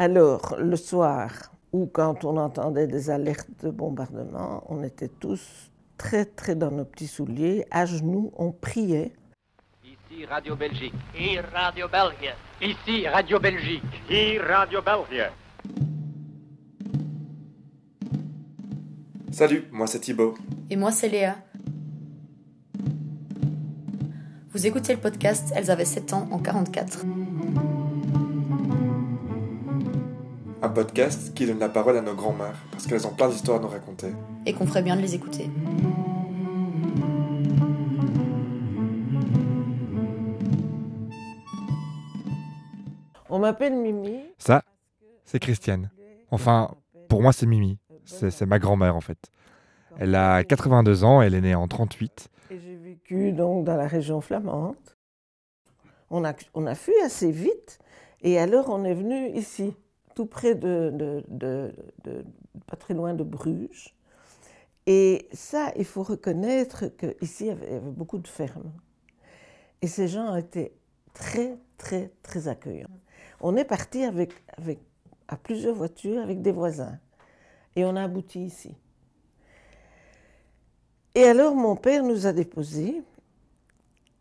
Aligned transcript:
Alors, 0.00 0.56
le 0.58 0.76
soir, 0.76 1.30
ou 1.74 1.84
quand 1.84 2.24
on 2.24 2.38
entendait 2.38 2.86
des 2.86 3.10
alertes 3.10 3.50
de 3.62 3.68
bombardement, 3.68 4.64
on 4.70 4.82
était 4.82 5.10
tous 5.10 5.70
très, 5.98 6.24
très 6.24 6.54
dans 6.54 6.70
nos 6.70 6.86
petits 6.86 7.06
souliers, 7.06 7.66
à 7.70 7.84
genoux, 7.84 8.32
on 8.38 8.50
priait. 8.50 9.12
Ici 9.84 10.24
Radio 10.24 10.56
Belgique. 10.56 10.94
Hier 11.14 11.44
Radio 11.52 11.86
België. 11.86 12.32
Ici 12.62 13.06
Radio 13.08 13.38
Belgique. 13.38 13.82
Hier 14.08 14.42
Radio 14.42 14.80
België. 14.80 15.32
Salut, 19.30 19.64
moi 19.70 19.86
c'est 19.86 20.00
Thibaut. 20.00 20.32
Et 20.70 20.76
moi 20.76 20.92
c'est 20.92 21.10
Léa. 21.10 21.36
Vous 24.52 24.66
écoutez 24.66 24.94
le 24.94 25.00
podcast 25.00 25.52
Elles 25.54 25.70
avaient 25.70 25.84
7 25.84 26.14
ans 26.14 26.26
en 26.30 26.38
44. 26.38 27.04
Un 30.62 30.68
podcast 30.68 31.32
qui 31.34 31.46
donne 31.46 31.58
la 31.58 31.70
parole 31.70 31.96
à 31.96 32.02
nos 32.02 32.14
grands-mères, 32.14 32.58
parce 32.70 32.86
qu'elles 32.86 33.06
ont 33.06 33.14
plein 33.14 33.30
d'histoires 33.30 33.58
à 33.58 33.60
nous 33.62 33.68
raconter. 33.68 34.08
Et 34.44 34.52
qu'on 34.52 34.66
ferait 34.66 34.82
bien 34.82 34.94
de 34.94 35.00
les 35.00 35.14
écouter. 35.14 35.48
On 43.30 43.38
m'appelle 43.38 43.74
Mimi. 43.74 44.20
Ça, 44.36 44.62
c'est 45.24 45.38
Christiane. 45.38 45.90
Enfin, 46.30 46.74
pour 47.08 47.22
moi, 47.22 47.32
c'est 47.32 47.46
Mimi. 47.46 47.78
C'est 48.04 48.44
ma 48.46 48.58
grand-mère, 48.58 48.96
en 48.96 49.00
fait. 49.00 49.30
Elle 49.98 50.14
a 50.14 50.44
82 50.44 51.04
ans, 51.04 51.22
elle 51.22 51.34
est 51.34 51.40
née 51.40 51.54
en 51.54 51.68
38. 51.68 52.28
Et 52.50 52.58
j'ai 52.58 52.76
vécu 52.76 53.32
donc 53.32 53.64
dans 53.64 53.76
la 53.76 53.86
région 53.86 54.20
flamande. 54.20 54.76
On 56.10 56.24
a, 56.24 56.34
on 56.52 56.66
a 56.66 56.74
fui 56.74 56.92
assez 57.04 57.30
vite 57.30 57.78
et 58.22 58.38
alors 58.38 58.68
on 58.68 58.84
est 58.84 58.94
venu 58.94 59.30
ici, 59.30 59.74
tout 60.14 60.26
près 60.26 60.54
de, 60.54 61.24
pas 62.66 62.76
très 62.76 62.94
loin 62.94 63.14
de 63.14 63.24
Bruges. 63.24 63.94
Et 64.86 65.28
ça, 65.32 65.72
il 65.76 65.84
faut 65.84 66.02
reconnaître 66.02 66.86
qu'ici, 66.86 67.44
il 67.44 67.46
y 67.46 67.50
avait 67.50 67.80
beaucoup 67.80 68.18
de 68.18 68.28
fermes. 68.28 68.72
Et 69.82 69.86
ces 69.86 70.08
gens 70.08 70.34
étaient 70.36 70.72
très, 71.14 71.58
très, 71.78 72.10
très 72.22 72.48
accueillants. 72.48 72.88
On 73.40 73.56
est 73.56 73.64
parti 73.64 74.02
avec, 74.02 74.32
avec, 74.56 74.78
à 75.28 75.36
plusieurs 75.36 75.74
voitures 75.74 76.20
avec 76.20 76.42
des 76.42 76.52
voisins. 76.52 76.98
Et 77.76 77.84
on 77.84 77.96
a 77.96 78.02
abouti 78.02 78.44
ici. 78.44 78.74
Et 81.14 81.24
alors, 81.24 81.54
mon 81.54 81.76
père 81.76 82.02
nous 82.02 82.26
a 82.26 82.32
déposés 82.32 83.02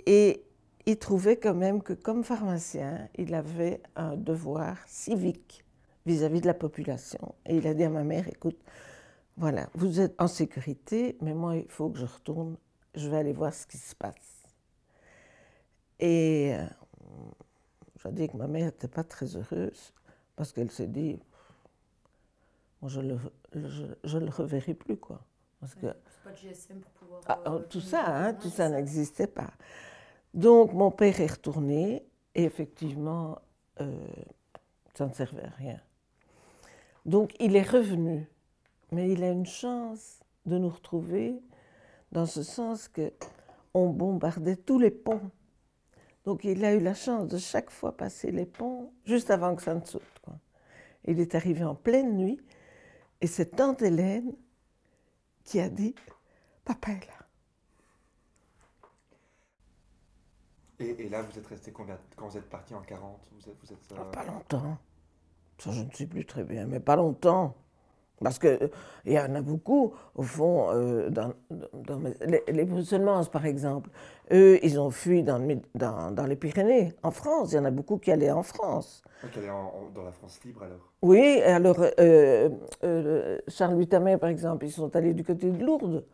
et 0.06 0.44
il 0.86 0.98
trouvait 0.98 1.38
quand 1.38 1.54
même 1.54 1.84
que, 1.84 1.94
comme 1.94 2.24
pharmacien, 2.24 3.08
il 3.16 3.36
avait 3.36 3.82
un 3.96 4.16
devoir 4.16 4.78
civique 4.88 5.64
vis-à-vis 6.10 6.42
de 6.42 6.48
la 6.48 6.54
population. 6.54 7.36
Et 7.46 7.58
il 7.58 7.68
a 7.68 7.74
dit 7.74 7.84
à 7.84 7.90
ma 7.90 8.04
mère, 8.04 8.28
écoute, 8.28 8.60
voilà, 9.38 9.70
vous 9.74 10.00
êtes 10.00 10.20
en 10.20 10.28
sécurité, 10.28 11.18
mais 11.22 11.34
moi, 11.34 11.56
il 11.56 11.70
faut 11.70 11.90
que 11.90 12.00
je 12.00 12.06
retourne, 12.06 12.58
je 12.96 13.10
vais 13.10 13.18
aller 13.18 13.34
voir 13.34 13.54
ce 13.54 13.66
qui 13.68 13.78
se 13.78 13.96
passe. 13.96 14.44
Et 16.00 16.54
euh, 16.56 16.66
je 17.98 18.04
dois 18.04 18.12
dire 18.12 18.32
que 18.32 18.38
ma 18.38 18.48
mère 18.48 18.66
n'était 18.66 18.88
pas 18.88 19.04
très 19.04 19.36
heureuse 19.36 19.94
parce 20.36 20.52
qu'elle 20.52 20.72
s'est 20.72 20.88
dit, 20.88 21.20
moi, 22.82 22.90
je 22.90 23.02
ne 23.02 23.14
le, 23.14 23.20
je, 23.68 23.84
je 24.04 24.18
le 24.18 24.30
reverrai 24.30 24.74
plus, 24.74 24.98
quoi. 24.98 25.22
Parce 25.60 25.76
que 25.76 25.88
pas 26.24 26.32
de 26.32 26.38
GSM 26.38 26.80
pour 26.80 26.92
pouvoir. 26.94 27.22
ah, 27.28 27.40
oh, 27.48 27.60
tout 27.60 27.82
ça, 27.82 28.06
hein, 28.08 28.34
tout 28.34 28.50
ça 28.50 28.70
n'existait 28.70 29.28
pas. 29.28 29.52
Donc 30.34 30.74
mon 30.74 30.90
père 30.92 31.20
est 31.20 31.32
retourné 31.32 32.06
et 32.36 32.44
effectivement, 32.44 33.40
euh, 33.82 34.08
ça 34.94 35.08
ne 35.08 35.14
servait 35.14 35.44
à 35.44 35.50
rien. 35.58 35.80
Donc 37.06 37.34
il 37.40 37.56
est 37.56 37.68
revenu, 37.70 38.28
mais 38.92 39.10
il 39.12 39.24
a 39.24 39.30
une 39.32 39.46
chance 39.46 40.20
de 40.46 40.58
nous 40.58 40.70
retrouver 40.70 41.40
dans 42.12 42.26
ce 42.26 42.44
sens 42.44 42.88
que 42.88 43.12
on 43.74 43.90
bombardait 43.90 44.56
tous 44.56 44.80
les 44.80 44.92
ponts. 44.92 45.32
Donc 46.26 46.44
il 46.44 46.64
a 46.66 46.74
eu 46.74 46.80
la 46.80 46.94
chance 46.94 47.28
de 47.28 47.38
chaque 47.38 47.70
fois 47.70 47.96
passer 47.96 48.32
les 48.32 48.46
ponts 48.46 48.92
juste 49.06 49.32
avant 49.32 49.56
que 49.56 49.62
ça 49.62 49.74
ne 49.76 49.84
saute. 49.86 50.04
quoi. 50.24 50.36
Il 51.06 51.20
est 51.20 51.36
arrivé 51.36 51.64
en 51.64 51.76
pleine 51.76 52.18
nuit 52.18 52.40
et 53.22 53.28
c'est 53.28 53.56
tante 53.56 53.82
Hélène 53.82 54.34
qui 55.44 55.60
a 55.60 55.70
dit 55.70 55.96
Papa 56.66 56.92
est 56.92 57.06
là. 57.08 57.14
Et, 60.80 61.06
et 61.06 61.10
là, 61.10 61.22
vous 61.24 61.38
êtes 61.38 61.48
resté 61.48 61.72
combien 61.72 61.98
Quand 62.16 62.28
vous 62.28 62.38
êtes 62.38 62.50
parti 62.50 62.74
en 62.74 62.82
40 62.82 63.20
Vous 63.34 63.50
êtes. 63.50 63.58
Vous 63.64 63.74
êtes 63.74 63.92
euh, 63.92 63.96
Ah, 64.00 64.06
Pas 64.12 64.24
longtemps. 64.26 64.78
Ça, 65.60 65.72
je 65.72 65.82
ne 65.82 65.92
sais 65.94 66.08
plus 66.08 66.26
très 66.26 66.44
bien, 66.44 66.66
mais 66.66 66.80
pas 66.80 66.96
longtemps. 66.96 67.56
Parce 68.22 68.38
qu'il 68.38 68.70
y 69.06 69.18
en 69.18 69.34
a 69.34 69.42
beaucoup, 69.42 69.94
au 70.16 70.24
fond, 70.24 70.68
euh, 70.72 71.10
dans, 71.10 71.32
les, 72.28 72.44
les 72.52 72.66
Bruxellois, 72.66 73.24
par 73.32 73.46
exemple. 73.46 73.90
Eux, 74.32 74.60
ils 74.62 74.78
ont 74.78 74.90
fui 74.92 75.24
dans, 75.24 75.38
les 75.40 76.36
Pyrénées, 76.36 76.94
en 77.02 77.12
France. 77.12 77.54
Il 77.54 77.56
y 77.56 77.60
en 77.60 77.66
a 77.66 77.72
beaucoup 77.72 77.98
qui 77.98 78.12
allaient 78.12 78.32
en 78.32 78.44
France. 78.44 79.02
en- 79.24 79.54
en- 79.54 79.90
dans 79.96 80.04
la 80.04 80.12
France 80.12 80.40
libre 80.44 80.64
alors 80.64 80.92
Oui, 81.02 81.42
alors, 81.44 81.80
euh, 82.00 82.50
euh, 82.84 83.40
Charles 83.48 83.78
Vitamin, 83.80 84.18
par 84.18 84.30
exemple, 84.30 84.66
ils 84.66 84.72
sont 84.72 84.94
allés 84.98 85.14
du 85.14 85.24
côté 85.24 85.50
de 85.50 85.64
Lourdes. 85.64 86.06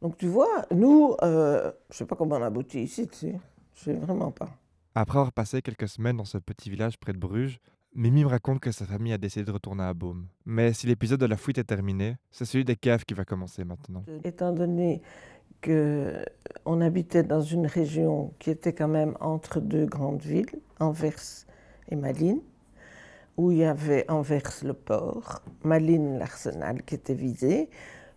Donc, 0.00 0.16
tu 0.16 0.26
vois, 0.28 0.64
nous, 0.70 1.16
euh, 1.22 1.72
je 1.90 1.94
ne 1.94 1.98
sais 1.98 2.04
pas 2.06 2.14
comment 2.14 2.36
on 2.36 2.42
a 2.42 2.46
abouti 2.46 2.82
ici, 2.84 3.08
tu 3.08 3.16
sais. 3.18 3.40
Je 3.74 3.80
sais 3.82 3.94
vraiment 3.94 4.30
pas. 4.30 4.48
Après 4.94 5.18
avoir 5.18 5.32
passé 5.32 5.60
quelques 5.60 5.88
semaines 5.88 6.16
dans 6.18 6.24
ce 6.24 6.38
petit 6.38 6.70
village 6.70 6.98
près 6.98 7.12
de 7.12 7.18
Bruges, 7.18 7.58
Mimi 7.94 8.22
me 8.22 8.28
raconte 8.28 8.60
que 8.60 8.70
sa 8.70 8.84
famille 8.84 9.12
a 9.12 9.18
décidé 9.18 9.44
de 9.44 9.50
retourner 9.50 9.84
à 9.84 9.94
Baume. 9.94 10.26
Mais 10.44 10.72
si 10.72 10.86
l'épisode 10.86 11.20
de 11.20 11.26
la 11.26 11.36
fuite 11.36 11.58
est 11.58 11.64
terminé, 11.64 12.16
c'est 12.30 12.44
celui 12.44 12.64
des 12.64 12.76
caves 12.76 13.04
qui 13.04 13.14
va 13.14 13.24
commencer 13.24 13.64
maintenant. 13.64 14.04
Étant 14.24 14.52
donné 14.52 15.02
qu'on 15.62 16.80
habitait 16.80 17.22
dans 17.24 17.40
une 17.40 17.66
région 17.66 18.32
qui 18.38 18.50
était 18.50 18.72
quand 18.72 18.88
même 18.88 19.16
entre 19.20 19.60
deux 19.60 19.86
grandes 19.86 20.22
villes, 20.22 20.60
Anvers 20.78 21.46
et 21.88 21.96
Malines, 21.96 22.42
où 23.36 23.50
il 23.50 23.58
y 23.58 23.64
avait 23.64 24.08
Anvers 24.10 24.62
le 24.62 24.74
port, 24.74 25.42
Malines 25.64 26.18
l'arsenal 26.18 26.82
qui 26.82 26.94
était 26.94 27.14
visé, 27.14 27.70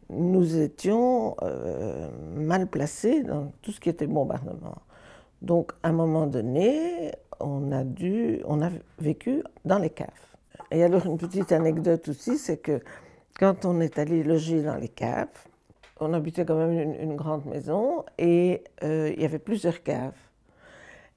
nous 0.09 0.57
étions 0.57 1.35
euh, 1.41 2.09
mal 2.35 2.67
placés 2.67 3.23
dans 3.23 3.51
tout 3.61 3.71
ce 3.71 3.79
qui 3.79 3.89
était 3.89 4.07
bombardement. 4.07 4.81
Donc, 5.41 5.71
à 5.81 5.89
un 5.89 5.93
moment 5.93 6.27
donné, 6.27 7.13
on 7.43 7.71
a 7.71 7.83
dû, 7.83 8.41
on 8.45 8.61
a 8.61 8.69
vécu 8.99 9.43
dans 9.65 9.79
les 9.79 9.89
caves. 9.89 10.07
Et 10.71 10.83
alors, 10.83 11.05
une 11.05 11.17
petite 11.17 11.51
anecdote 11.51 12.07
aussi, 12.09 12.37
c'est 12.37 12.57
que 12.57 12.81
quand 13.37 13.65
on 13.65 13.81
est 13.81 13.99
allé 13.99 14.23
loger 14.23 14.61
dans 14.61 14.75
les 14.75 14.87
caves, 14.87 15.27
on 15.99 16.13
habitait 16.13 16.45
quand 16.45 16.55
même 16.55 16.95
une, 16.99 17.15
grande 17.15 17.45
maison 17.45 18.03
et 18.17 18.63
euh, 18.83 19.11
il 19.15 19.21
y 19.21 19.25
avait 19.25 19.39
plusieurs 19.39 19.83
caves. 19.83 20.17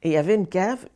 Et 0.02 0.10
il 0.10 0.12
y 0.12 0.16
avait 0.16 0.34
une 0.34 0.46
cave 0.46 0.86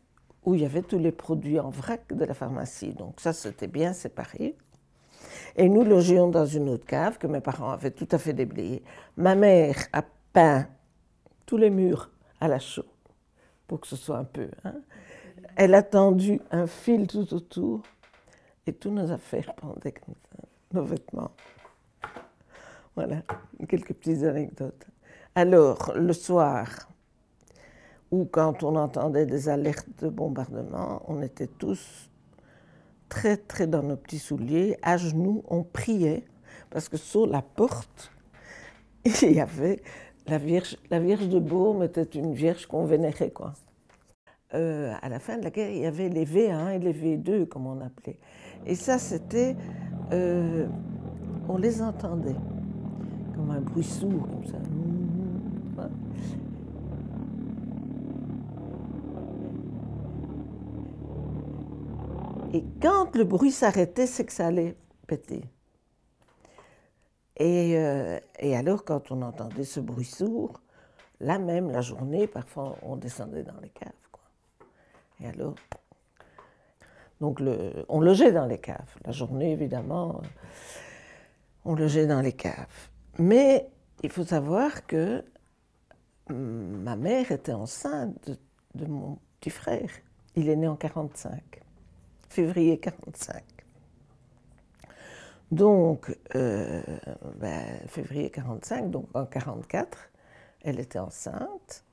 où 0.44 0.54
il 0.54 0.60
y 0.62 0.64
avait 0.64 0.82
tous 0.82 0.98
les 0.98 1.12
produits 1.12 1.58
en 1.58 1.70
vrac 1.70 2.12
de 2.12 2.24
la 2.24 2.34
pharmacie. 2.34 2.92
Donc 2.92 3.20
ça, 3.20 3.32
c'était 3.32 3.66
bien 3.66 3.92
séparé. 3.92 4.56
Et 5.56 5.68
nous 5.68 5.84
logions 5.84 6.28
dans 6.28 6.44
une 6.44 6.68
autre 6.68 6.86
cave 6.86 7.18
que 7.18 7.26
mes 7.26 7.40
parents 7.40 7.70
avaient 7.70 7.90
tout 7.90 8.08
à 8.10 8.18
fait 8.18 8.34
déblayée. 8.34 8.82
Ma 9.16 9.34
mère 9.34 9.76
a 9.92 10.02
peint 10.32 10.68
tous 11.46 11.56
les 11.56 11.70
murs 11.70 12.10
à 12.40 12.48
la 12.48 12.58
chaux 12.58 12.84
pour 13.66 13.80
que 13.80 13.86
ce 13.86 13.96
soit 13.96 14.18
un 14.18 14.24
peu. 14.24 14.48
hein. 14.64 14.74
Elle 15.60 15.74
a 15.74 15.82
tendu 15.82 16.40
un 16.52 16.68
fil 16.68 17.08
tout 17.08 17.34
autour 17.34 17.82
et 18.64 18.72
tous 18.72 18.92
nos 18.92 19.10
affaires 19.10 19.52
pendaient 19.56 19.90
comme 19.90 20.14
ça, 20.30 20.38
nos 20.72 20.84
vêtements. 20.84 21.32
Voilà, 22.94 23.22
quelques 23.68 23.92
petites 23.92 24.22
anecdotes. 24.22 24.86
Alors, 25.34 25.94
le 25.96 26.12
soir, 26.12 26.68
ou 28.12 28.24
quand 28.24 28.62
on 28.62 28.76
entendait 28.76 29.26
des 29.26 29.48
alertes 29.48 29.88
de 30.00 30.08
bombardement, 30.08 31.02
on 31.08 31.22
était 31.22 31.48
tous 31.48 32.08
très, 33.08 33.36
très 33.36 33.66
dans 33.66 33.82
nos 33.82 33.96
petits 33.96 34.20
souliers, 34.20 34.78
à 34.82 34.96
genoux, 34.96 35.42
on 35.48 35.64
priait, 35.64 36.24
parce 36.70 36.88
que 36.88 36.96
sur 36.96 37.26
la 37.26 37.42
porte, 37.42 38.12
il 39.04 39.32
y 39.32 39.40
avait 39.40 39.82
la 40.28 40.38
Vierge, 40.38 40.76
de 40.88 41.40
Baume 41.40 41.82
était 41.82 42.02
une 42.04 42.32
Vierge 42.32 42.66
qu'on 42.66 42.84
vénérait, 42.84 43.32
quoi. 43.32 43.54
Euh, 44.54 44.94
à 45.02 45.08
la 45.08 45.18
fin 45.18 45.36
de 45.36 45.44
la 45.44 45.50
guerre, 45.50 45.70
il 45.70 45.78
y 45.78 45.86
avait 45.86 46.08
les 46.08 46.24
V1 46.24 46.70
et 46.70 46.78
les 46.78 46.92
V2, 46.92 47.46
comme 47.46 47.66
on 47.66 47.80
appelait. 47.80 48.18
Et 48.66 48.74
ça, 48.74 48.98
c'était... 48.98 49.56
euh, 50.12 50.66
on 51.48 51.56
les 51.56 51.82
entendait, 51.82 52.36
comme 53.34 53.50
un 53.50 53.60
bruit 53.60 53.84
sourd, 53.84 54.26
comme 54.28 54.46
ça. 54.46 54.58
Et 62.54 62.64
quand 62.80 63.14
le 63.14 63.24
bruit 63.24 63.50
s'arrêtait, 63.50 64.06
c'est 64.06 64.24
que 64.24 64.32
ça 64.32 64.46
allait 64.46 64.76
péter. 65.06 65.44
Et, 67.36 67.76
euh, 67.76 68.18
et 68.40 68.56
alors, 68.56 68.84
quand 68.84 69.10
on 69.10 69.22
entendait 69.22 69.64
ce 69.64 69.80
bruit 69.80 70.04
sourd, 70.04 70.60
là 71.20 71.38
même, 71.38 71.70
la 71.70 71.82
journée, 71.82 72.26
parfois, 72.26 72.76
on 72.82 72.96
descendait 72.96 73.42
dans 73.42 73.60
les 73.62 73.68
caves. 73.68 74.07
Et 75.22 75.28
alors. 75.28 75.54
Donc 77.20 77.40
on 77.88 78.00
logeait 78.00 78.32
dans 78.32 78.46
les 78.46 78.58
caves. 78.58 78.94
La 79.04 79.12
journée, 79.12 79.52
évidemment, 79.52 80.22
on 81.64 81.74
logeait 81.74 82.06
dans 82.06 82.20
les 82.20 82.32
caves. 82.32 82.88
Mais 83.18 83.68
il 84.02 84.10
faut 84.10 84.24
savoir 84.24 84.86
que 84.86 85.24
hum, 86.30 86.82
ma 86.82 86.96
mère 86.96 87.32
était 87.32 87.52
enceinte 87.52 88.14
de, 88.28 88.38
de 88.74 88.86
mon 88.86 89.18
petit 89.40 89.50
frère. 89.50 89.90
Il 90.36 90.48
est 90.48 90.56
né 90.56 90.68
en 90.68 90.76
45, 90.76 91.42
février 92.28 92.78
45. 92.78 93.42
Donc, 95.50 96.14
euh, 96.34 96.82
ben, 97.36 97.80
février 97.86 98.30
45, 98.30 98.90
donc 98.90 99.08
en 99.14 99.24
44, 99.24 100.10
elle 100.62 100.78
était 100.78 100.98
enceinte 100.98 101.84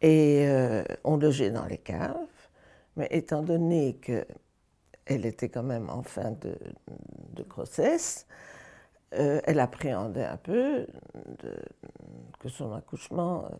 et 0.00 0.46
euh, 0.48 0.82
on 1.04 1.16
logeait 1.16 1.50
dans 1.50 1.66
les 1.66 1.78
caves. 1.78 2.16
Mais 2.98 3.06
étant 3.12 3.42
donné 3.42 3.94
qu'elle 3.94 4.26
était 5.24 5.48
quand 5.48 5.62
même 5.62 5.88
en 5.88 6.02
fin 6.02 6.32
de, 6.32 6.58
grossesse, 7.48 8.26
euh, 9.14 9.40
elle 9.44 9.60
appréhendait 9.60 10.24
un 10.24 10.36
peu 10.36 10.84
que 12.40 12.48
son 12.48 12.72
accouchement. 12.74 13.44
euh. 13.44 13.54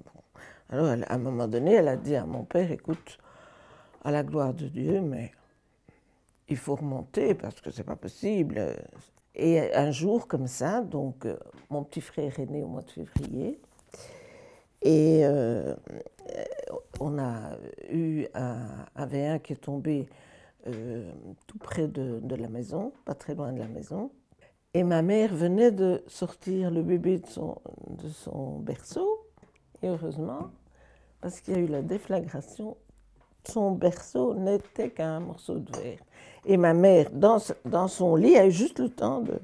Alors, 0.70 0.86
à 1.06 1.14
un 1.14 1.18
moment 1.18 1.46
donné, 1.46 1.74
elle 1.74 1.86
a 1.86 1.96
dit 1.96 2.16
à 2.16 2.26
mon 2.26 2.44
père 2.44 2.70
écoute, 2.72 3.18
à 4.04 4.10
la 4.10 4.24
gloire 4.24 4.52
de 4.52 4.66
Dieu, 4.66 5.00
mais 5.00 5.30
il 6.48 6.56
faut 6.56 6.74
remonter 6.74 7.34
parce 7.34 7.60
que 7.60 7.70
c'est 7.70 7.84
pas 7.84 7.96
possible. 7.96 8.74
Et 9.36 9.72
un 9.72 9.92
jour 9.92 10.26
comme 10.26 10.48
ça, 10.48 10.82
donc 10.82 11.24
euh, 11.24 11.38
mon 11.70 11.84
petit 11.84 12.00
frère 12.00 12.40
est 12.40 12.50
né 12.50 12.64
au 12.64 12.66
mois 12.66 12.82
de 12.82 12.90
février, 12.90 13.60
et 14.82 15.24
on 17.00 17.18
a 17.18 17.56
eu 17.90 18.26
un, 18.34 18.86
un 18.96 19.06
V1 19.06 19.40
qui 19.40 19.52
est 19.52 19.56
tombé 19.56 20.08
euh, 20.66 21.10
tout 21.46 21.58
près 21.58 21.86
de, 21.86 22.34
la 22.34 22.48
maison, 22.48 22.92
pas 23.04 23.14
très 23.14 23.34
loin 23.34 23.52
de 23.52 23.58
la 23.58 23.68
maison. 23.68 24.10
Et 24.74 24.82
ma 24.82 25.02
mère 25.02 25.34
venait 25.34 25.70
de 25.70 26.02
sortir 26.08 26.70
le 26.70 26.82
bébé 26.82 27.18
de 27.18 27.26
son, 27.26 28.58
berceau, 28.58 29.26
et 29.82 29.88
heureusement, 29.88 30.50
parce 31.20 31.40
qu'il 31.40 31.54
y 31.54 31.56
a 31.56 31.60
eu 31.60 31.66
la 31.66 31.80
déflagration, 31.80 32.76
son 33.44 33.70
berceau 33.72 34.34
n'était 34.34 34.90
qu'un 34.90 35.20
morceau 35.20 35.58
de 35.58 35.74
verre. 35.78 36.00
Et 36.44 36.56
ma 36.56 36.74
mère, 36.74 37.10
dans 37.12 37.88
son 37.88 38.16
lit, 38.16 38.36
a 38.36 38.46
eu 38.46 38.50
juste 38.50 38.80
le 38.80 38.90
temps 38.90 39.20
de, 39.20 39.38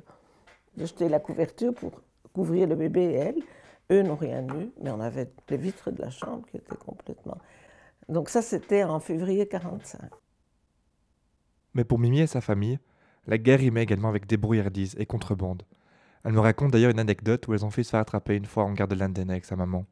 de 0.77 0.85
jeter 0.85 1.09
la 1.09 1.21
couverture 1.21 1.73
pour 1.73 1.93
couvrir 2.35 2.69
le 2.69 2.75
bébé 2.75 3.05
et 3.05 3.15
elle. 3.15 3.43
Eux 3.90 4.02
n'ont 4.02 4.16
rien 4.16 4.42
eu, 4.48 4.70
mais 4.82 4.90
on 4.90 5.00
avait 5.00 5.31
les 5.48 5.56
vitres 5.56 5.90
de 5.90 6.02
la 6.02 6.10
chambre 6.10 6.46
qui 6.50 6.56
étaient 6.58 6.76
complètement. 6.76 7.38
Donc 8.08 8.31
ça, 8.31 8.42
c'était 8.42 8.84
en 8.84 9.00
février 9.00 9.48
45. 9.48 10.10
Mais 11.75 11.84
pour 11.84 11.98
Mimi 11.98 12.20
et 12.20 12.26
sa 12.26 12.40
famille, 12.40 12.78
la 13.26 13.36
guerre 13.36 13.58
rimait 13.58 13.82
également 13.82 14.08
avec 14.08 14.26
débrouillardise 14.26 14.96
et 14.98 15.04
contrebande. 15.04 15.64
Elle 16.25 16.32
me 16.32 16.40
raconte 16.40 16.72
d'ailleurs 16.72 16.92
une 16.92 16.98
anecdote 17.00 17.46
où 17.48 17.54
elles 17.54 17.66
ont 17.66 17.70
fait 17.70 17.82
se 17.84 17.90
faire 17.90 18.00
attraper 18.00 18.36
une 18.36 18.46
fois 18.46 18.64
en 18.64 18.72
gare 18.72 18.88
de 18.88 18.94
Landen 18.94 19.31
avec 19.31 19.44
sa 19.44 19.56
maman. 19.56 19.86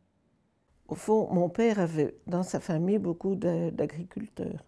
Au 0.86 0.94
fond, 0.94 1.28
mon 1.32 1.48
père 1.48 1.80
avait 1.80 2.14
dans 2.28 2.44
sa 2.44 2.60
famille 2.60 2.98
beaucoup 2.98 3.34
d'a- 3.34 3.72
d'agriculteurs 3.72 4.64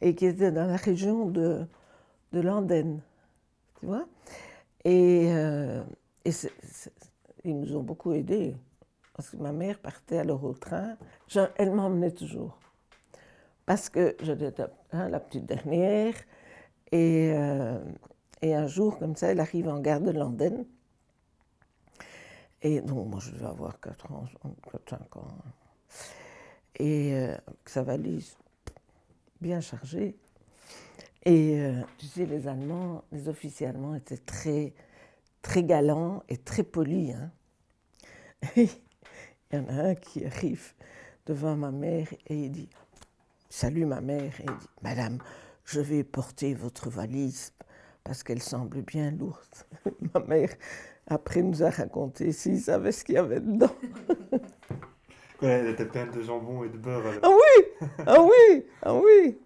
et 0.00 0.14
qui 0.14 0.26
étaient 0.26 0.52
dans 0.52 0.66
la 0.66 0.76
région 0.76 1.26
de, 1.26 1.66
de 2.32 2.40
l'Andenne, 2.40 3.00
tu 3.80 3.86
vois. 3.86 4.06
Et, 4.84 5.26
euh, 5.32 5.82
et 6.24 6.32
ils 7.44 7.58
nous 7.58 7.76
ont 7.76 7.82
beaucoup 7.82 8.12
aidés 8.12 8.56
parce 9.14 9.30
que 9.30 9.36
ma 9.36 9.52
mère 9.52 9.78
partait 9.78 10.18
alors 10.18 10.44
au 10.44 10.54
train. 10.54 10.96
Elle 11.56 11.72
m'emmenait 11.72 12.10
toujours 12.10 12.58
parce 13.66 13.88
que 13.88 14.16
j'étais 14.20 14.52
hein, 14.92 15.08
la 15.08 15.20
petite 15.20 15.46
dernière 15.46 16.14
et, 16.92 17.32
euh, 17.34 17.82
et 18.42 18.54
un 18.54 18.66
jour 18.66 18.98
comme 18.98 19.16
ça, 19.16 19.28
elle 19.28 19.40
arrive 19.40 19.68
en 19.68 19.80
gare 19.80 20.00
de 20.00 20.10
l'Andenne. 20.10 20.66
Et 22.62 22.80
donc, 22.80 23.08
moi, 23.08 23.20
je 23.20 23.30
devais 23.30 23.46
avoir 23.46 23.78
4 23.80 24.12
ans, 24.12 24.24
4-5 24.88 25.18
ans. 25.18 25.28
Et 26.76 27.14
euh, 27.14 27.36
sa 27.66 27.82
valise 27.82 28.36
bien 29.40 29.60
chargée. 29.60 30.16
Et 31.24 31.60
euh, 31.60 31.82
tu 31.98 32.06
sais, 32.06 32.26
les 32.26 32.48
Allemands, 32.48 33.04
les 33.12 33.28
officiers 33.28 33.66
allemands 33.66 33.94
étaient 33.94 34.16
très, 34.18 34.72
très 35.44 35.62
galants 35.62 36.24
et 36.28 36.38
très 36.38 36.64
polis. 36.64 37.12
hein. 37.14 37.30
Et 38.56 38.68
Il 39.52 39.58
y 39.58 39.60
en 39.60 39.68
a 39.68 39.90
un 39.90 39.94
qui 39.94 40.24
arrive 40.24 40.72
devant 41.26 41.54
ma 41.54 41.70
mère 41.70 42.08
et 42.26 42.34
il 42.46 42.50
dit 42.50 42.68
Salut 43.48 43.86
ma 43.86 44.00
mère. 44.00 44.32
Et 44.40 44.44
il 44.48 44.56
dit 44.58 44.66
Madame, 44.82 45.18
je 45.64 45.78
vais 45.80 46.02
porter 46.02 46.54
votre 46.54 46.90
valise 46.90 47.52
parce 48.02 48.24
qu'elle 48.24 48.42
semble 48.42 48.82
bien 48.82 49.12
lourde. 49.12 49.38
ma 50.14 50.20
mère, 50.24 50.50
après, 51.06 51.42
nous 51.42 51.62
a 51.62 51.70
raconté 51.70 52.32
s'il 52.32 52.60
savait 52.60 52.90
ce 52.90 53.04
qu'il 53.04 53.14
y 53.14 53.18
avait 53.18 53.40
dedans. 53.40 53.74
elle 55.42 55.68
était 55.68 55.86
pleine 55.86 56.10
de 56.10 56.22
jambon 56.22 56.64
et 56.64 56.70
de 56.70 56.78
beurre. 56.78 57.20
Ah 57.22 57.28
oui 57.30 57.88
Ah 58.06 58.22
oui 58.22 58.66
Ah 58.82 58.94
oui 58.96 59.38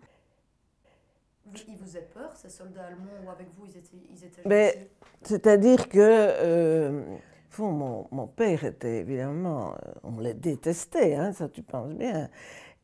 Ils 1.69 1.77
vous 1.77 1.85
faisaient 1.85 2.09
peur, 2.12 2.35
ces 2.37 2.49
soldats 2.50 2.85
allemands, 2.87 3.27
ou 3.27 3.31
avec 3.31 3.49
vous, 3.56 3.65
ils 3.67 3.77
étaient, 3.77 3.97
ils 4.11 4.25
étaient 4.25 4.43
Mais- 4.47 4.73
gentils? 4.75 4.89
C'est-à-dire 5.23 5.89
que 5.89 5.99
euh, 6.00 7.17
fond, 7.50 7.73
mon, 7.73 8.06
mon 8.12 8.27
père 8.29 8.65
était 8.65 8.99
évidemment, 9.00 9.73
euh, 9.75 9.93
on 10.05 10.19
les 10.21 10.35
détestait, 10.35 11.15
hein, 11.17 11.33
ça 11.33 11.49
tu 11.49 11.62
penses 11.62 11.93
bien. 11.95 12.29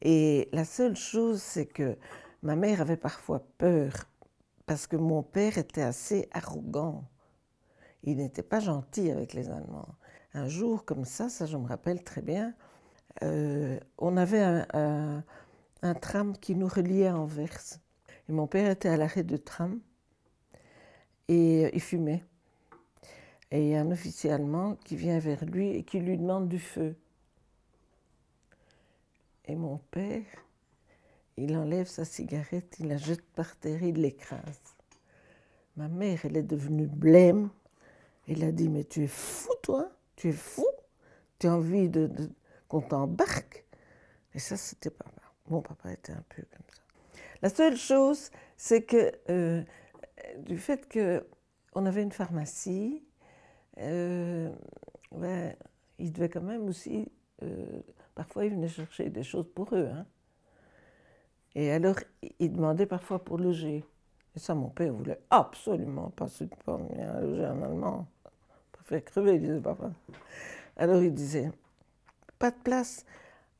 Et 0.02 0.48
la 0.52 0.64
seule 0.64 0.96
chose, 0.96 1.40
c'est 1.42 1.66
que 1.66 1.96
ma 2.42 2.56
mère 2.56 2.80
avait 2.80 2.96
parfois 2.96 3.40
peur 3.58 3.92
parce 4.66 4.86
que 4.86 4.96
mon 4.96 5.22
père 5.22 5.58
était 5.58 5.82
assez 5.82 6.28
arrogant. 6.32 7.04
Il 8.02 8.16
n'était 8.16 8.42
pas 8.42 8.60
gentil 8.60 9.10
avec 9.10 9.32
les 9.34 9.48
Allemands. 9.48 9.94
Un 10.34 10.48
jour 10.48 10.84
comme 10.84 11.04
ça, 11.04 11.28
ça 11.28 11.46
je 11.46 11.56
me 11.56 11.66
rappelle 11.68 12.02
très 12.02 12.20
bien, 12.22 12.54
euh, 13.22 13.78
on 13.98 14.16
avait 14.16 14.42
un, 14.42 14.66
un- 14.74 15.24
un 15.82 15.94
tram 15.94 16.36
qui 16.36 16.56
nous 16.56 16.66
reliait 16.66 17.06
à 17.06 17.16
Anvers. 17.16 17.78
Et 18.28 18.32
mon 18.32 18.46
père 18.46 18.70
était 18.70 18.88
à 18.88 18.96
l'arrêt 18.96 19.22
de 19.22 19.36
tram 19.36 19.80
et 21.28 21.66
euh, 21.66 21.70
il 21.72 21.80
fumait. 21.80 22.24
Et 23.50 23.62
il 23.62 23.68
y 23.68 23.74
a 23.74 23.80
un 23.80 23.90
officier 23.90 24.30
allemand 24.30 24.76
qui 24.84 24.96
vient 24.96 25.18
vers 25.18 25.44
lui 25.44 25.70
et 25.70 25.84
qui 25.84 26.00
lui 26.00 26.16
demande 26.16 26.48
du 26.48 26.58
feu. 26.58 26.96
Et 29.46 29.54
mon 29.54 29.78
père, 29.90 30.24
il 31.36 31.56
enlève 31.56 31.86
sa 31.86 32.04
cigarette, 32.04 32.76
il 32.80 32.88
la 32.88 32.96
jette 32.96 33.24
par 33.34 33.56
terre, 33.56 33.82
il 33.82 34.00
l'écrase. 34.00 34.62
Ma 35.76 35.88
mère, 35.88 36.20
elle 36.24 36.36
est 36.36 36.42
devenue 36.42 36.86
blême. 36.86 37.50
Elle 38.28 38.44
a 38.44 38.52
dit, 38.52 38.68
mais 38.68 38.84
tu 38.84 39.04
es 39.04 39.08
fou, 39.08 39.52
toi 39.62 39.90
Tu 40.16 40.28
es 40.30 40.32
fou 40.32 40.66
Tu 41.38 41.46
as 41.46 41.54
envie 41.54 41.90
qu'on 42.68 42.80
t'embarque 42.80 43.64
Et 44.34 44.38
ça, 44.38 44.56
c'était 44.56 44.90
papa. 44.90 45.22
Mon 45.48 45.60
papa 45.60 45.92
était 45.92 46.12
un 46.12 46.24
peu 46.28 46.42
comme 46.42 46.66
ça. 46.74 46.83
La 47.44 47.50
seule 47.50 47.76
chose, 47.76 48.30
c'est 48.56 48.84
que 48.84 49.12
euh, 49.28 49.62
du 50.38 50.56
fait 50.56 50.90
qu'on 50.90 51.84
avait 51.84 52.02
une 52.02 52.10
pharmacie, 52.10 53.04
euh, 53.80 54.50
ben, 55.12 55.54
ils 55.98 56.10
devaient 56.10 56.30
quand 56.30 56.40
même 56.40 56.66
aussi, 56.66 57.06
euh, 57.42 57.82
parfois 58.14 58.46
ils 58.46 58.52
venaient 58.52 58.66
chercher 58.66 59.10
des 59.10 59.22
choses 59.22 59.46
pour 59.54 59.74
eux. 59.74 59.90
hein. 59.92 60.06
Et 61.54 61.70
alors, 61.70 61.96
ils 62.38 62.50
demandaient 62.50 62.86
parfois 62.86 63.22
pour 63.22 63.36
loger. 63.36 63.84
Et 64.34 64.38
ça, 64.38 64.54
mon 64.54 64.70
père 64.70 64.94
voulait 64.94 65.20
absolument 65.28 66.08
pas 66.16 66.28
se 66.28 66.44
un 66.66 67.20
loger 67.20 67.44
en 67.44 67.60
allemand. 67.60 68.06
Pas 68.72 68.84
faire 68.84 69.04
crever, 69.04 69.38
disait 69.38 69.60
papa. 69.60 69.90
Alors 70.78 71.02
il 71.02 71.12
disait, 71.12 71.52
pas 72.38 72.50
de 72.50 72.56
place, 72.64 73.04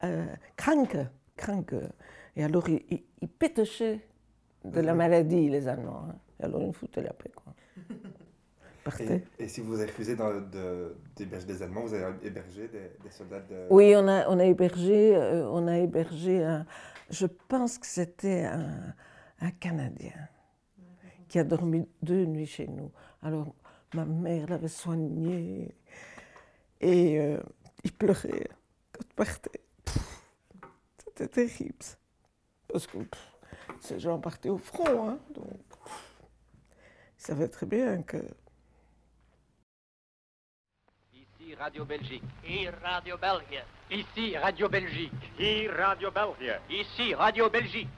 euh, 0.04 0.24
kranke, 0.56 0.96
kranke. 1.36 1.74
Et 2.36 2.44
alors, 2.44 2.68
ils 2.68 2.82
il, 2.90 3.02
il 3.22 3.28
pétochaient 3.28 4.00
de 4.64 4.80
la 4.80 4.94
maladie, 4.94 5.48
les 5.50 5.68
Allemands. 5.68 6.06
hein. 6.08 6.16
Et 6.40 6.44
alors, 6.44 6.60
ils 6.60 6.66
nous 6.66 6.72
foutaient 6.72 7.02
la 7.02 7.12
paix, 7.12 7.30
quoi. 7.34 7.54
Et, 9.38 9.44
et 9.44 9.48
si 9.48 9.62
vous 9.62 9.74
avez 9.80 9.86
refusé 9.86 10.14
dans- 10.14 10.42
de- 10.42 10.94
d'héberger 11.16 11.46
des 11.46 11.62
Allemands, 11.62 11.82
vous 11.86 11.94
avez 11.94 12.04
hébergé 12.26 12.68
des, 12.68 12.90
des 13.02 13.10
soldats 13.10 13.40
de... 13.40 13.66
Oui, 13.70 13.94
on 13.96 14.06
a, 14.06 14.28
on 14.28 14.38
a 14.38 14.44
hébergé, 14.44 15.16
euh, 15.16 15.48
on 15.48 15.66
a 15.68 15.78
hébergé 15.78 16.44
un, 16.44 16.66
je 17.08 17.24
pense 17.24 17.78
que 17.78 17.86
c'était 17.86 18.44
un, 18.44 18.94
un 19.40 19.50
Canadien 19.52 20.12
qui 21.28 21.38
a 21.38 21.44
dormi 21.44 21.88
deux 22.02 22.26
nuits 22.26 22.44
chez 22.46 22.66
nous. 22.66 22.90
Alors, 23.22 23.54
ma 23.94 24.04
mère 24.04 24.48
l'avait 24.50 24.68
soigné 24.68 25.74
et 26.82 27.18
euh, 27.20 27.40
il 27.84 27.92
pleurait 27.94 28.48
quand 28.92 29.00
il 29.02 29.14
partait. 29.14 29.60
C'était 30.98 31.28
terrible. 31.28 31.74
Parce 32.74 32.88
que 32.88 32.98
pff, 32.98 33.38
ces 33.78 34.00
gens 34.00 34.18
partaient 34.18 34.48
au 34.48 34.58
front, 34.58 35.08
hein, 35.10 35.18
donc 35.30 35.46
pff, 35.46 36.24
ils 37.16 37.22
savaient 37.22 37.46
très 37.46 37.66
bien 37.66 38.02
que 38.02 38.16
Ici 41.12 41.54
Radio 41.54 41.84
Belgique. 41.84 42.24
Hier 42.44 42.74
Radio 42.82 43.16
België. 43.16 43.62
Ici 43.92 44.36
Radio 44.36 44.68
Belgique. 44.68 45.12
Hier 45.38 45.72
Radio 45.72 46.10
België. 46.10 46.58
Ici 46.68 47.14
Radio 47.14 47.48
Belgique. 47.48 47.88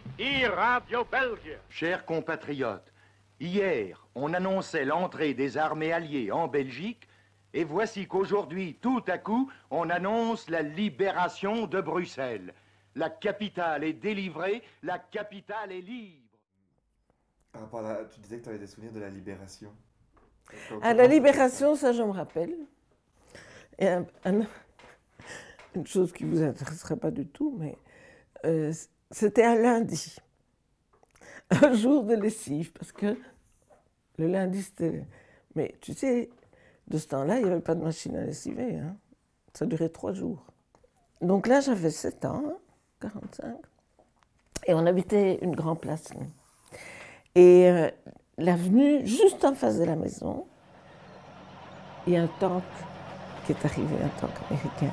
Radio 0.54 1.04
Belgique. 1.06 1.59
Chers 1.71 2.04
compatriotes, 2.04 2.92
hier, 3.40 4.06
on 4.14 4.35
annonçait 4.35 4.85
l'entrée 4.85 5.33
des 5.33 5.56
armées 5.56 5.95
alliées 5.95 6.30
en 6.30 6.49
Belgique, 6.49 7.09
et 7.54 7.64
voici 7.64 8.06
qu'aujourd'hui, 8.06 8.76
tout 8.83 9.02
à 9.09 9.16
coup, 9.16 9.50
on 9.71 9.88
annonce 9.88 10.50
la 10.50 10.61
libération 10.61 11.66
de 11.66 11.80
Bruxelles. 11.80 12.52
La 12.97 13.11
capitale 13.11 13.85
est 13.85 13.93
délivrée, 13.93 14.62
la 14.83 14.99
capitale 14.99 15.71
est 15.73 15.81
libre. 15.83 16.23
Par 17.71 17.83
la- 17.83 18.05
Tu 18.07 18.21
disais 18.21 18.38
que 18.38 18.43
tu 18.45 18.49
avais 18.49 18.59
des 18.59 18.67
souvenirs 18.67 18.93
de 18.93 19.00
la 19.00 19.09
libération. 19.11 19.71
À 20.50 20.55
la 20.55 20.69
comment 20.69 20.97
ça 20.97 21.07
libération, 21.07 21.76
ça 21.76 21.93
je 21.93 22.03
me 22.03 22.11
rappelle. 22.11 22.55
Et 23.79 23.87
un- 23.88 24.07
un- 24.25 24.47
une 25.75 25.87
chose 25.87 26.12
qui 26.12 26.25
ne 26.25 26.31
vous 26.31 26.43
intéresserait 26.43 26.97
pas 26.97 27.11
du 27.11 27.26
tout, 27.26 27.55
mais 27.59 27.76
euh, 28.45 28.73
c'était 29.11 29.45
un 29.45 29.57
lundi, 29.57 30.17
un 31.50 31.73
jour 31.75 32.05
de 32.05 32.15
lessive, 32.15 32.73
parce 32.73 32.93
que 32.93 33.17
le 34.19 34.26
lundi 34.29 34.62
c'était. 34.62 35.05
Mais 35.55 35.75
tu 35.81 35.93
sais, 35.95 36.31
de 36.88 36.97
ce 36.99 37.09
temps-là, 37.09 37.38
il 37.41 37.45
n'y 37.45 37.50
avait 37.50 37.61
pas 37.61 37.75
de 37.75 37.83
machine 37.83 38.17
à 38.17 38.25
lessiver. 38.25 38.76
hein. 38.79 38.97
Ça 39.55 39.65
durait 39.67 39.88
trois 39.88 40.12
jours. 40.12 40.45
Donc 41.23 41.47
là, 41.47 41.61
j'avais 41.61 41.91
7 41.91 42.25
ans, 42.26 42.59
hein, 43.07 43.21
45, 43.41 43.57
et 44.67 44.75
on 44.75 44.87
habitait 44.87 45.39
une 45.43 45.55
grande 45.55 45.81
place. 45.81 46.09
Et 47.35 47.69
euh, 47.71 47.91
l'avenue, 48.39 49.07
juste 49.07 49.45
en 49.45 49.55
face 49.55 49.79
de 49.79 49.85
la 49.85 49.97
maison, 49.97 50.47
il 52.07 52.15
y 52.15 52.17
a 52.17 52.23
un 52.23 52.31
tank 52.41 52.65
qui 53.45 53.53
est 53.53 53.65
arrivé, 53.65 53.95
un 54.03 54.21
tank 54.21 54.31
américain. 54.51 54.93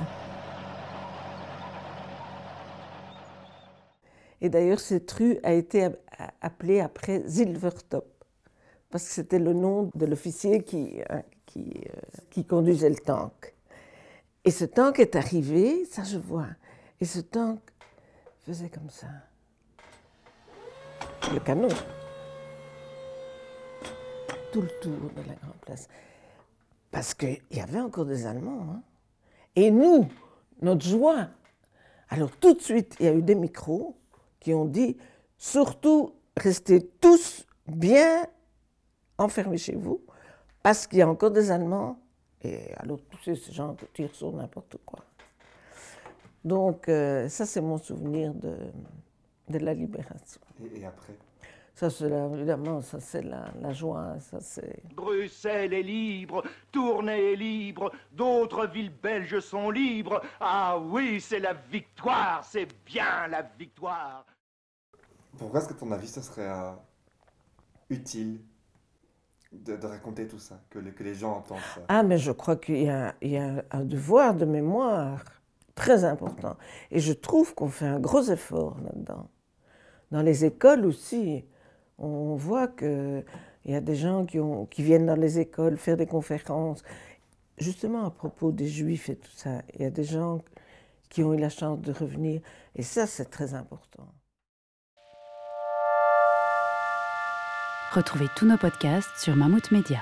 Et 4.41 4.50
d'ailleurs, 4.50 4.79
cette 4.79 5.10
rue 5.13 5.39
a 5.43 5.53
été 5.53 5.88
appelée 6.41 6.82
après 6.82 7.24
Silvertop, 7.27 8.05
parce 8.89 9.05
que 9.05 9.12
c'était 9.12 9.39
le 9.39 9.53
nom 9.53 9.89
de 9.96 10.05
l'officier 10.05 10.63
qui, 10.63 11.01
euh, 11.10 11.22
euh, 11.58 11.62
qui 12.29 12.46
conduisait 12.46 12.89
le 12.89 12.98
tank. 12.98 13.53
Et 14.43 14.51
ce 14.51 14.65
tank 14.65 15.00
est 15.00 15.15
arrivé, 15.15 15.86
ça 15.86 16.03
je 16.03 16.17
vois, 16.17 16.48
et 17.00 17.05
ce 17.05 17.22
tank 17.22 17.60
faisait 18.45 18.69
comme 18.69 18.89
ça. 18.89 19.07
Le 21.33 21.39
canon. 21.39 21.69
Tout 24.51 24.62
le 24.62 24.79
tour 24.81 25.09
de 25.15 25.21
la 25.27 25.35
Grande 25.35 25.55
Place. 25.62 25.88
Parce 26.91 27.13
qu'il 27.13 27.41
y 27.51 27.59
avait 27.59 27.79
encore 27.79 28.05
des 28.05 28.25
Allemands. 28.25 28.67
hein. 28.69 28.81
Et 29.55 29.71
nous, 29.71 30.07
notre 30.62 30.85
joie. 30.85 31.27
Alors 32.09 32.31
tout 32.38 32.53
de 32.53 32.62
suite, 32.62 32.95
il 33.00 33.05
y 33.05 33.09
a 33.09 33.13
eu 33.13 33.21
des 33.21 33.35
micros 33.35 33.95
qui 34.39 34.53
ont 34.53 34.65
dit, 34.65 34.97
surtout, 35.38 36.13
restez 36.38 36.85
tous 37.01 37.45
bien 37.65 38.27
enfermés 39.17 39.57
chez 39.57 39.75
vous, 39.75 40.01
parce 40.62 40.85
qu'il 40.85 41.00
y 41.00 41.01
a 41.01 41.09
encore 41.09 41.31
des 41.31 41.50
Allemands. 41.50 42.00
Et 42.41 42.73
alors, 42.75 43.00
tous 43.09 43.35
ces 43.35 43.51
gens 43.53 43.73
qui 43.73 43.85
tirent 43.93 44.13
sur 44.13 44.31
n'importe 44.33 44.75
quoi. 44.85 45.00
Donc, 46.43 46.89
euh, 46.89 47.29
ça, 47.29 47.45
c'est 47.45 47.62
mon 47.62 47.77
souvenir 47.77 48.33
de, 48.33 48.57
de 49.50 49.57
la 49.59 49.73
libération. 49.73 50.41
Et, 50.62 50.81
et 50.81 50.85
après? 50.85 51.13
Ça, 51.75 51.89
c'est 51.89 52.07
la- 52.09 52.27
évidemment, 52.27 52.81
ça, 52.81 53.00
c'est 53.00 53.23
la, 53.23 53.45
la 53.59 53.73
joie, 53.73 54.19
ça, 54.19 54.39
c'est... 54.41 54.83
Bruxelles 54.95 55.73
est 55.73 55.81
libre, 55.81 56.43
Tournai 56.71 57.33
est 57.33 57.35
libre, 57.35 57.91
d'autres 58.12 58.67
villes 58.67 58.91
belges 59.01 59.39
sont 59.39 59.71
libres. 59.71 60.21
Ah 60.39 60.77
oui, 60.77 61.19
c'est 61.19 61.39
la 61.39 61.53
victoire, 61.53 62.43
c'est 62.43 62.67
bien 62.85 63.27
la 63.27 63.41
victoire. 63.41 64.25
Pourquoi 65.38 65.62
est-ce 65.62 65.69
que 65.69 65.73
ton 65.73 65.91
avis, 65.91 66.07
ce 66.07 66.21
serait 66.21 66.47
euh, 66.47 66.73
utile 67.89 68.41
de, 69.51 69.75
de 69.75 69.88
raconter 69.88 70.27
tout 70.27 70.39
ça, 70.39 70.59
que, 70.69 70.77
les- 70.77 70.91
que 70.91 71.03
les 71.03 71.15
gens 71.15 71.38
entendent 71.38 71.59
ça? 71.73 71.81
Ah, 71.88 72.03
mais 72.03 72.19
je 72.19 72.31
crois 72.31 72.55
qu'il 72.57 72.83
y 72.83 72.89
a, 72.89 73.15
il 73.21 73.31
y 73.31 73.38
a 73.38 73.63
un 73.71 73.83
devoir 73.83 74.35
de 74.35 74.45
mémoire 74.45 75.23
très 75.75 76.03
important. 76.03 76.58
Et 76.92 77.00
je 77.00 77.13
trouve 77.13 77.56
qu'on 77.56 77.68
fait 77.68 77.86
un 77.86 78.00
gros 78.00 78.24
effort 78.24 78.77
là-dedans. 78.84 79.30
Dans 80.12 80.22
les 80.22 80.46
écoles 80.46 80.86
aussi, 80.86 81.44
on 81.98 82.36
voit 82.36 82.68
qu'il 82.68 83.24
y 83.65 83.75
a 83.75 83.82
des 83.82 83.96
gens 83.96 84.25
qui, 84.25 84.84
viennent 84.84 85.06
dans 85.06 85.15
les 85.15 85.39
écoles 85.39 85.77
faire 85.77 85.98
des 85.98 86.06
conférences. 86.06 86.84
Justement, 87.58 88.06
à 88.06 88.12
propos 88.12 88.51
des 88.51 88.68
Juifs 88.68 89.10
et 89.10 89.15
tout 89.15 89.32
ça, 89.36 89.62
il 89.74 89.82
y 89.82 89.86
a 89.86 89.89
des 89.89 90.03
gens 90.03 90.42
qui 91.10 91.24
ont 91.24 91.34
eu 91.34 91.38
la 91.38 91.50
chance 91.50 91.80
de 91.82 91.92
revenir. 91.92 92.42
Et 92.75 92.84
ça, 92.84 93.08
c'est 93.08 93.30
très 93.30 93.53
important. 93.53 94.08
Retrouvez 97.92 98.27
tous 98.36 98.48
nos 98.48 98.58
podcasts 98.58 99.15
sur 99.18 99.36
Mammouth 99.36 99.72
Media. 99.72 100.01